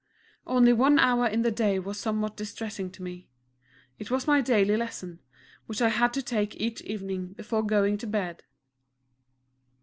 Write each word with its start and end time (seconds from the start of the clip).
Only 0.47 0.73
one 0.73 0.97
hour 0.97 1.27
in 1.27 1.43
the 1.43 1.51
day 1.51 1.77
was 1.77 1.99
somewhat 1.99 2.35
distressing 2.35 2.89
to 2.93 3.03
me. 3.03 3.27
It 3.99 4.09
was 4.09 4.25
my 4.25 4.41
daily 4.41 4.75
lesson, 4.75 5.19
which 5.67 5.79
I 5.79 5.89
had 5.89 6.11
to 6.13 6.23
take 6.23 6.55
each 6.59 6.81
evening, 6.81 7.33
before 7.33 7.61
going 7.61 7.99
to 7.99 8.07
bed. 8.07 8.41